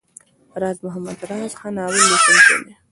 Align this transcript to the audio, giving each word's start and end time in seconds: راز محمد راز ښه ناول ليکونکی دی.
راز 0.61 0.77
محمد 0.85 1.19
راز 1.29 1.51
ښه 1.59 1.69
ناول 1.75 2.03
ليکونکی 2.11 2.55
دی. 2.63 2.73